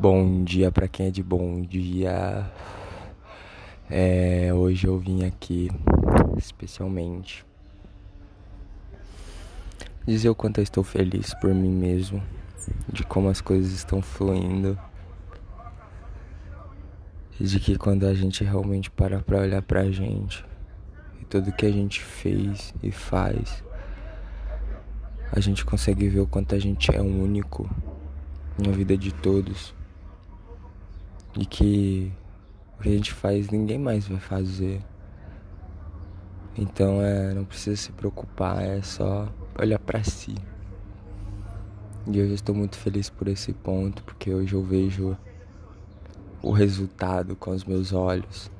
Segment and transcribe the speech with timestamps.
[0.00, 2.48] Bom dia para quem é de bom dia.
[3.90, 5.68] É, hoje eu vim aqui
[6.36, 7.44] especialmente
[10.06, 12.22] dizer o quanto eu estou feliz por mim mesmo,
[12.92, 14.78] de como as coisas estão fluindo.
[17.40, 20.44] De que quando a gente realmente para pra olhar pra gente
[21.20, 23.64] e tudo que a gente fez e faz,
[25.32, 27.68] a gente consegue ver o quanto a gente é único
[28.64, 29.76] na vida de todos
[31.38, 32.12] e que
[32.76, 34.82] o que a gente faz ninguém mais vai fazer.
[36.56, 40.34] Então é, não precisa se preocupar, é só olhar para si.
[42.08, 45.16] E hoje eu estou muito feliz por esse ponto, porque hoje eu vejo
[46.42, 48.50] o resultado com os meus olhos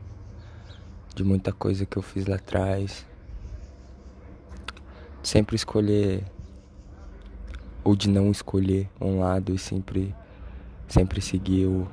[1.15, 3.05] de muita coisa que eu fiz lá atrás.
[5.21, 6.25] Sempre escolher
[7.83, 10.15] ou de não escolher um lado e sempre
[10.87, 11.89] sempre seguir o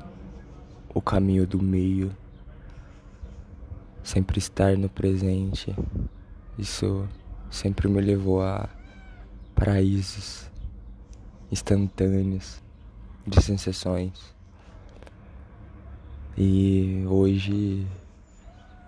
[0.96, 2.10] o caminho do meio,
[4.02, 5.76] sempre estar no presente.
[6.58, 7.06] Isso
[7.52, 8.70] sempre me levou a
[9.54, 10.50] paraísos
[11.52, 12.64] instantâneos
[13.28, 14.34] de sensações.
[16.38, 17.86] E hoje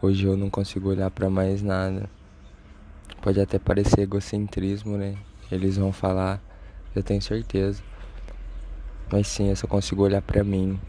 [0.02, 2.10] hoje eu não consigo olhar para mais nada.
[3.22, 5.18] Pode até parecer egocentrismo, né?
[5.52, 6.42] Eles vão falar,
[6.96, 7.84] eu tenho certeza.
[9.12, 10.80] Mas sim, eu só consigo olhar para mim.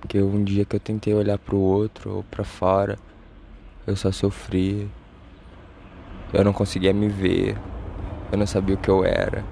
[0.00, 2.98] Porque um dia que eu tentei olhar pro outro ou para fora,
[3.86, 4.88] eu só sofri.
[6.32, 7.56] Eu não conseguia me ver.
[8.30, 9.44] Eu não sabia o que eu era.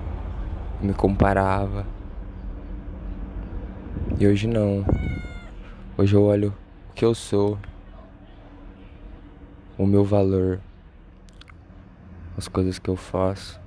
[0.81, 1.87] Eu me comparava.
[4.19, 4.85] E hoje não.
[5.99, 6.55] Hoje eu olho
[6.91, 7.59] o que eu sou,
[9.79, 10.61] o meu valor,
[12.37, 13.61] as coisas que eu faço.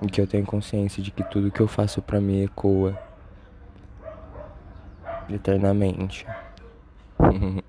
[0.00, 3.07] E que eu tenho consciência de que tudo que eu faço para mim ecoa
[5.34, 6.26] eternamente.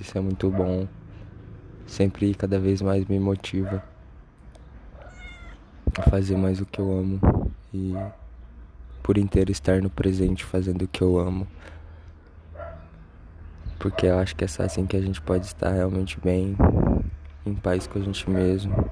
[0.00, 0.86] Isso é muito bom.
[1.86, 3.82] Sempre cada vez mais me motiva
[5.98, 7.94] a fazer mais o que eu amo e
[9.02, 11.46] por inteiro estar no presente fazendo o que eu amo.
[13.78, 16.56] Porque eu acho que é só assim que a gente pode estar realmente bem,
[17.44, 18.90] em paz com a gente mesmo.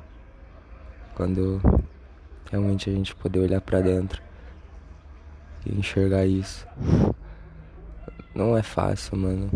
[1.14, 1.60] Quando
[2.50, 4.20] realmente a gente poder olhar para dentro
[5.64, 6.66] e enxergar isso.
[8.40, 9.50] Não é fácil, mano.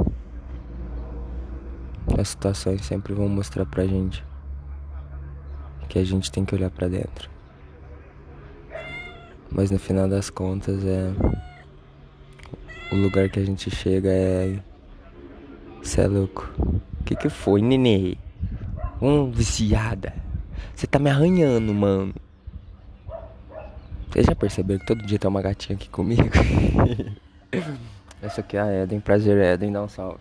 [2.19, 4.23] As situações sempre vão mostrar pra gente
[5.89, 7.31] que a gente tem que olhar para dentro.
[9.51, 11.15] Mas no final das contas é
[12.93, 14.59] o lugar que a gente chega é
[15.83, 16.53] Cê é louco.
[17.01, 18.19] O que que foi, nenê?
[19.01, 20.13] Um viciada.
[20.75, 22.15] Você tá me arranhando, mano.
[24.11, 26.29] Vocês já perceberam que todo dia tem uma gatinha aqui comigo?
[28.25, 29.01] Essa aqui é a Eden.
[29.01, 29.71] Prazer, Eden.
[29.71, 30.19] Dá um salve.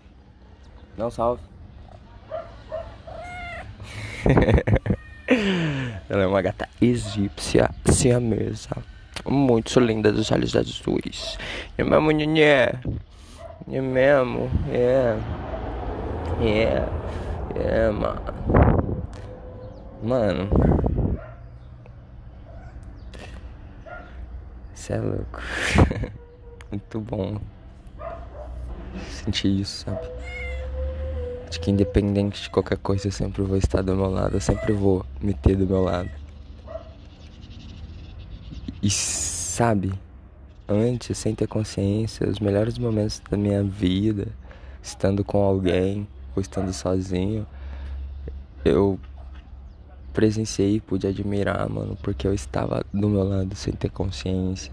[0.94, 1.42] Dá um salve.
[6.10, 8.76] Ela é uma gata egípcia siamesa.
[9.24, 11.38] Muito linda dos olhos azuis.
[11.78, 12.74] É mesmo, Nhenhé?
[13.72, 14.50] É mesmo?
[14.70, 15.16] É.
[16.42, 16.86] É.
[17.58, 18.20] É, mano.
[20.02, 20.50] Mano.
[24.74, 25.40] Você é louco.
[26.70, 27.40] Muito bom
[29.10, 30.08] sentir isso, sabe?
[31.50, 34.72] De que independente de qualquer coisa, eu sempre vou estar do meu lado, eu sempre
[34.72, 36.10] vou me ter do meu lado.
[38.82, 39.92] E sabe,
[40.68, 44.28] antes, sem ter consciência, os melhores momentos da minha vida,
[44.82, 46.06] estando com alguém
[46.36, 47.46] ou estando sozinho,
[48.64, 48.98] eu
[50.12, 54.72] presenciei e pude admirar, mano, porque eu estava do meu lado sem ter consciência.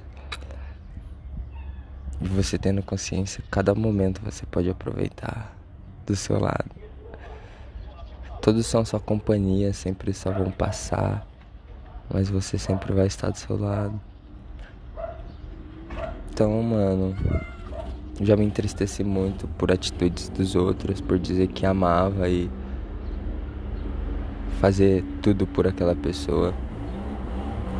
[2.21, 5.55] Você tendo consciência, cada momento você pode aproveitar
[6.05, 6.69] do seu lado.
[8.41, 11.25] Todos são sua companhia, sempre só vão passar,
[12.13, 13.99] mas você sempre vai estar do seu lado.
[16.31, 17.15] Então, mano,
[18.21, 22.49] já me entristeci muito por atitudes dos outros, por dizer que amava e
[24.59, 26.53] fazer tudo por aquela pessoa.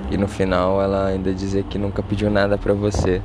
[0.09, 3.21] E no final ela ainda dizer que nunca pediu nada para você.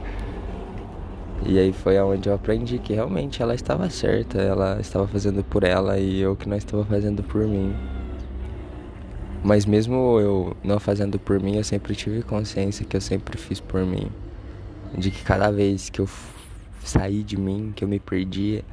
[1.49, 5.63] E aí foi aonde eu aprendi que realmente ela estava certa, ela estava fazendo por
[5.63, 7.73] ela e eu que não estava fazendo por mim.
[9.45, 13.61] Mas mesmo eu não fazendo por mim, eu sempre tive consciência que eu sempre fiz
[13.61, 14.11] por mim.
[14.99, 16.09] De que cada vez que eu
[16.83, 18.65] saí de mim, que eu me perdia,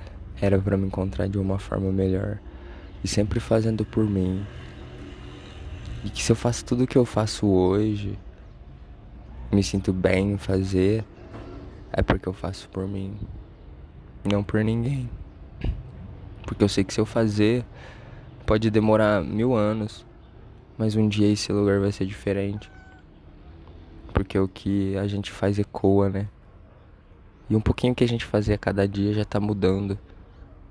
[0.41, 2.39] era para me encontrar de uma forma melhor.
[3.03, 4.43] E sempre fazendo por mim.
[6.03, 8.17] E que se eu faço tudo o que eu faço hoje,
[9.51, 11.05] me sinto bem em fazer,
[11.93, 13.15] é porque eu faço por mim,
[14.25, 15.07] não por ninguém.
[16.45, 17.63] Porque eu sei que se eu fazer,
[18.45, 20.03] pode demorar mil anos,
[20.77, 22.69] mas um dia esse lugar vai ser diferente.
[24.11, 26.27] Porque o que a gente faz ecoa, né?
[27.49, 29.97] E um pouquinho que a gente fazia cada dia já tá mudando.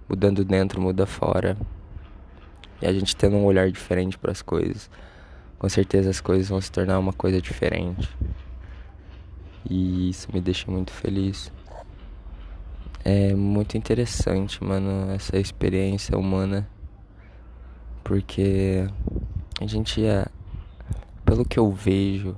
[0.09, 1.57] Mudando dentro, muda fora.
[2.81, 4.91] E a gente tendo um olhar diferente para as coisas.
[5.59, 8.09] Com certeza as coisas vão se tornar uma coisa diferente.
[9.69, 11.53] E isso me deixa muito feliz.
[13.05, 16.69] É muito interessante, mano, essa experiência humana.
[18.05, 18.87] Porque
[19.61, 20.27] a gente é.
[21.25, 22.37] Pelo que eu vejo,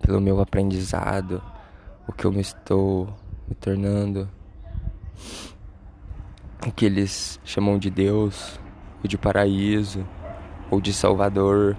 [0.00, 1.42] pelo meu aprendizado,
[2.06, 3.12] o que eu me estou
[3.48, 4.28] me tornando,
[6.66, 8.58] o que eles chamam de Deus,
[9.02, 10.06] ou de paraíso,
[10.70, 11.76] ou de Salvador,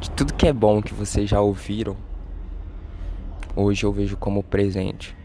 [0.00, 1.96] de tudo que é bom que vocês já ouviram,
[3.56, 5.16] hoje eu vejo como presente.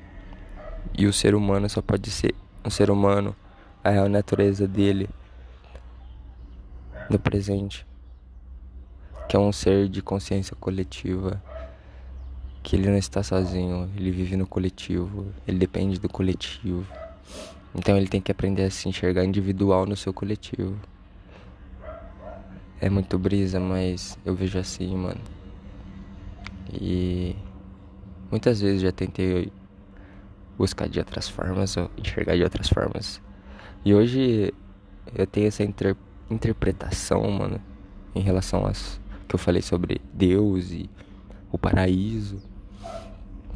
[0.97, 2.33] E o ser humano só pode ser
[2.65, 3.35] um ser humano,
[3.83, 5.09] a real natureza dele
[7.09, 7.85] no presente,
[9.27, 11.41] que é um ser de consciência coletiva,
[12.63, 16.85] que ele não está sozinho, ele vive no coletivo, ele depende do coletivo.
[17.73, 20.75] Então ele tem que aprender a se enxergar individual no seu coletivo.
[22.79, 25.21] É muito brisa, mas eu vejo assim, mano.
[26.73, 27.35] E
[28.31, 29.51] muitas vezes já tentei
[30.57, 33.21] buscar de outras formas ou enxergar de outras formas.
[33.83, 34.53] E hoje
[35.13, 35.95] eu tenho essa inter
[36.29, 37.59] interpretação, mano,
[38.15, 40.89] em relação às que eu falei sobre Deus e
[41.51, 42.41] o paraíso.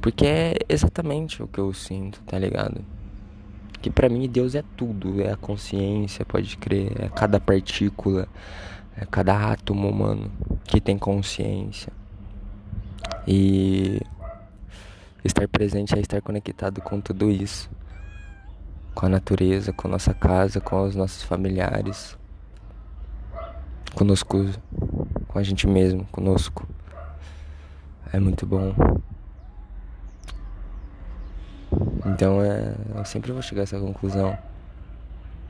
[0.02, 2.84] Porque é exatamente o que eu sinto, tá ligado?
[3.82, 8.28] Que para mim Deus é tudo, é a consciência, pode crer, é cada partícula,
[8.96, 10.32] é cada átomo humano
[10.64, 11.92] que tem consciência.
[13.28, 14.00] E
[15.26, 17.70] estar presente é estar conectado com tudo isso.
[18.94, 22.18] Com a natureza, com nossa casa, com os nossos familiares.
[23.94, 24.46] Conosco,
[25.28, 26.68] com a gente mesmo, conosco.
[28.14, 28.74] É muito bom.
[32.06, 34.38] Então é, eu sempre vou chegar a essa conclusão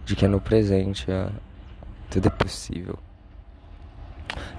[0.06, 1.30] de que é no presente é,
[2.10, 2.98] tudo é possível.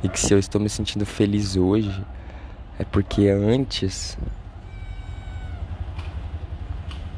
[0.02, 2.04] E que se eu estou me sentindo feliz hoje
[2.78, 4.18] é porque antes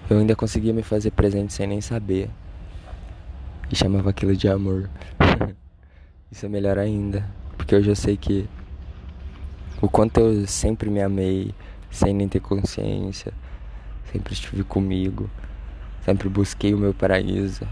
[0.08, 2.31] eu ainda conseguia me fazer presente sem nem saber.
[3.70, 4.88] E chamava aquilo de amor.
[6.31, 7.28] Isso é melhor ainda.
[7.56, 8.49] Porque hoje eu sei que
[9.81, 11.55] o quanto eu sempre me amei
[11.90, 13.32] sem nem ter consciência
[14.12, 15.31] sempre estive comigo,
[16.05, 17.66] sempre busquei o meu paraíso,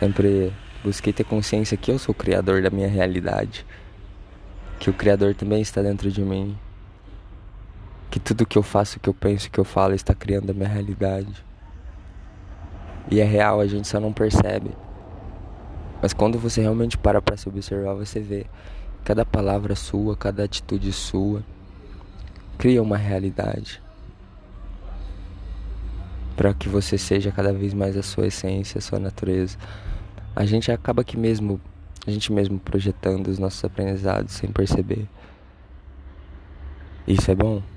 [0.00, 3.64] sempre busquei ter consciência que eu sou o criador da minha realidade,
[4.78, 6.58] que o criador também está dentro de mim,
[8.14, 10.68] que tudo que eu faço, que eu penso, que eu falo está criando a minha
[10.68, 11.44] realidade.
[13.10, 14.70] E é real, a gente só não percebe.
[16.00, 18.46] Mas quando você realmente para para se observar, você vê
[19.02, 21.42] cada palavra sua, cada atitude sua
[22.56, 23.82] cria uma realidade
[26.36, 29.58] para que você seja cada vez mais a sua essência, a sua natureza.
[30.36, 31.60] A gente acaba que mesmo,
[32.06, 35.08] a gente mesmo projetando os nossos aprendizados sem perceber.
[37.08, 37.73] Isso é bom.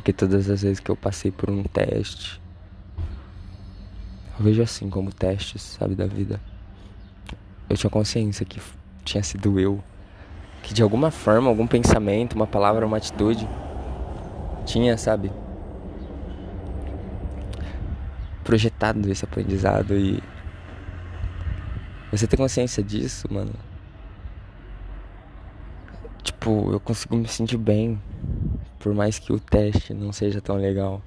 [0.00, 2.40] Porque todas as vezes que eu passei por um teste,
[4.38, 6.40] eu vejo assim como testes, sabe, da vida.
[7.68, 8.62] Eu tinha consciência que
[9.04, 9.84] tinha sido eu.
[10.62, 13.46] Que de alguma forma, algum pensamento, uma palavra, uma atitude,
[14.64, 15.30] tinha, sabe,
[18.42, 20.22] projetado esse aprendizado e
[22.10, 23.52] você ter consciência disso, mano.
[26.22, 28.00] Tipo, eu consigo me sentir bem,
[28.80, 31.00] por mais que o teste não seja tão legal,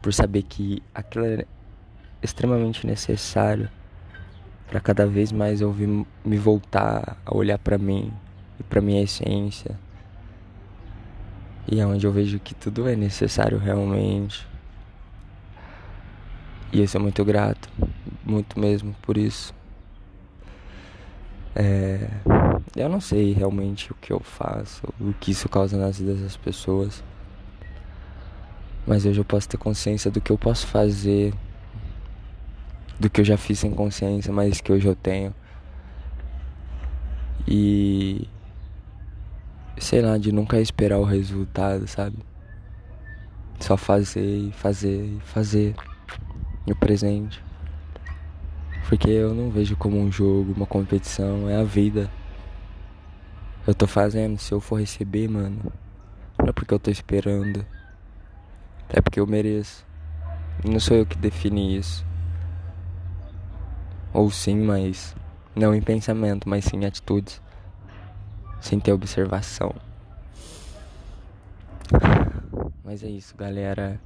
[0.00, 1.44] por saber que aquilo é
[2.22, 3.68] extremamente necessário
[4.68, 5.74] para cada vez mais eu
[6.24, 8.12] me voltar a olhar para mim
[8.60, 9.78] e para minha essência.
[11.70, 14.46] E é onde eu vejo que tudo é necessário realmente.
[16.72, 17.68] E eu sou muito grato,
[18.24, 19.54] muito mesmo por isso.
[21.54, 22.08] É,
[22.74, 26.36] eu não sei realmente o que eu faço, o que isso causa nas vidas das
[26.36, 27.02] pessoas.
[28.86, 31.34] Mas hoje eu posso ter consciência do que eu posso fazer,
[32.98, 35.34] do que eu já fiz sem consciência, mas que hoje eu tenho.
[37.46, 38.26] E
[39.78, 42.16] sei lá, de nunca esperar o resultado, sabe?
[43.60, 45.74] Só fazer e fazer e fazer
[46.66, 47.42] no presente.
[48.88, 52.10] Porque eu não vejo como um jogo, uma competição, é a vida.
[53.64, 55.72] Eu tô fazendo, se eu for receber, mano,
[56.36, 57.64] não é porque eu tô esperando.
[58.88, 59.86] É porque eu mereço.
[60.64, 62.04] Não sou eu que defini isso.
[64.12, 65.14] Ou sim, mas
[65.54, 67.40] não em pensamento, mas sim em atitudes.
[68.60, 69.72] Sem ter observação.
[72.84, 74.00] Mas é isso, galera.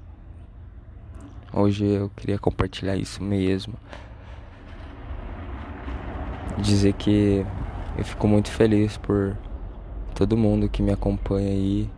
[1.51, 3.73] Hoje eu queria compartilhar isso mesmo.
[6.59, 7.47] Dizer que
[7.97, 9.35] eu fico muito feliz por
[10.17, 11.91] todo mundo que me acompanha aí.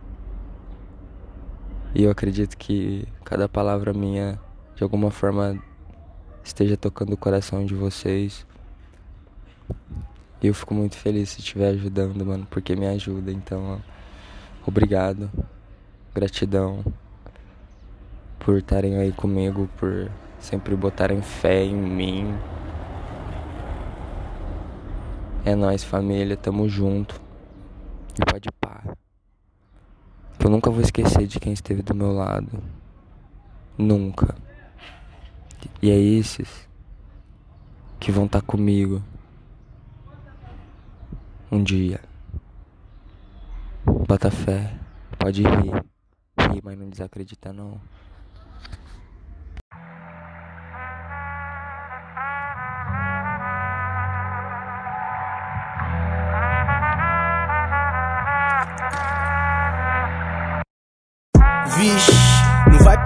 [1.95, 4.37] E eu acredito que cada palavra minha
[4.75, 5.57] de alguma forma
[6.43, 8.45] esteja tocando o coração de vocês.
[10.41, 13.31] E eu fico muito feliz se estiver ajudando, mano, porque me ajuda.
[13.31, 13.81] Então,
[14.67, 15.31] obrigado.
[16.13, 16.83] Gratidão
[18.37, 22.35] por estarem aí comigo, por sempre botarem fé em mim.
[25.45, 27.28] É nós família, tamo junto.
[28.17, 28.83] E pode pá.
[30.39, 32.63] Eu nunca vou esquecer de quem esteve do meu lado.
[33.77, 34.35] Nunca.
[35.81, 36.67] E é esses
[37.99, 39.03] que vão estar tá comigo
[41.51, 41.99] um dia.
[44.07, 44.73] Bota fé,
[45.17, 45.83] pode rir.
[46.39, 47.79] Rir, mas não desacredita não.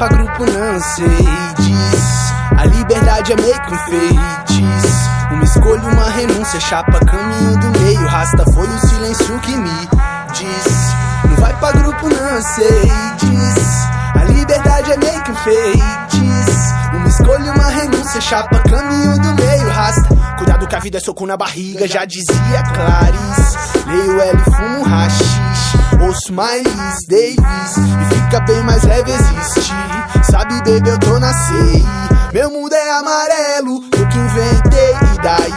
[0.03, 6.59] Pra grupo não, diz A liberdade é meio que um feitiço Uma escolha, uma renúncia,
[6.59, 9.89] chapa, caminho do meio Rasta foi o silêncio que me
[10.33, 10.93] diz.
[11.29, 12.35] Não vai pra grupo não,
[13.17, 13.87] diz
[14.19, 16.92] A liberdade é meio que um feitiço
[17.43, 20.07] Escolha, uma renúncia, chapa, caminho do meio Rasta,
[20.37, 23.57] cuidado que a vida é soco na barriga Já dizia Clarice.
[23.85, 27.77] Leio L fumo rachixe Ouço Miles Davis.
[27.77, 29.75] E fica bem mais leve existir.
[30.23, 31.85] Sabe, baby, eu tô na CI
[32.33, 35.53] Meu mundo é amarelo Eu que inventei, e daí?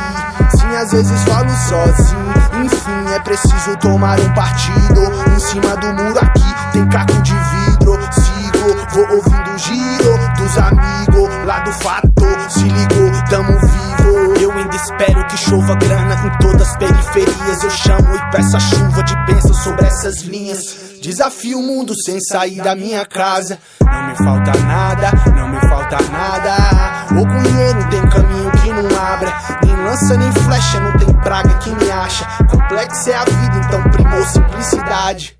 [0.58, 2.64] Sim, às vezes falo sozinho.
[2.64, 5.02] Enfim, é preciso tomar um partido.
[5.34, 7.98] Em cima do muro aqui tem caco de vidro.
[8.12, 12.12] Sigo, vou ouvindo o giro Dos amigos lá do fato.
[12.50, 14.34] Se ligou, tamo vivo.
[14.40, 17.62] Eu ainda espero que chova grana em todas as periferias.
[17.62, 20.98] Eu chamo e peço a chuva de bênçãos sobre essas linhas.
[21.00, 23.58] Desafio o mundo sem sair da minha casa.
[23.80, 27.06] Não me falta nada, não me falta nada.
[27.12, 29.32] O dinheiro tem caminho que não abra
[29.64, 32.26] Nem lança nem flecha, não tem praga que me acha.
[32.50, 35.36] Complexo é a vida, então primou simplicidade.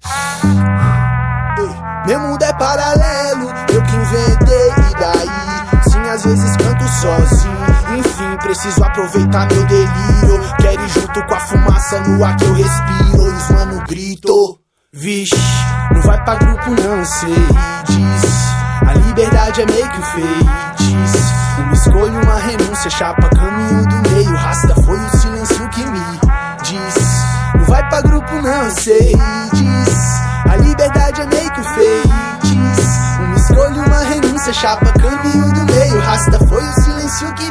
[2.07, 4.75] Meu mundo é paralelo, eu que inventei
[6.16, 7.66] às vezes canto sozinho.
[7.99, 10.56] Enfim, preciso aproveitar meu delírio.
[10.58, 13.23] Quero ir junto com a fumaça no ar que eu respiro.
[13.23, 14.61] E os mano grito
[14.92, 15.37] Vixe,
[15.94, 17.35] não vai pra grupo não, sei
[17.85, 21.35] diz A liberdade é meio que um feitiço.
[21.58, 24.37] Uma escolha, uma renúncia, chapa, caminho do meio.
[24.37, 26.00] Rasta foi o silêncio que me
[26.62, 27.25] diz
[27.58, 29.12] Não vai pra grupo não, sei
[29.52, 30.20] diz
[30.50, 32.96] A liberdade é meio que um feitiço.
[33.20, 35.65] Uma escolha, uma renúncia, chapa, caminho do
[36.07, 37.51] Rasta foi o silêncio que